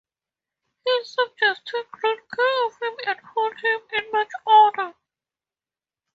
[0.83, 4.95] His subjects take great care of him and hold him in much honor.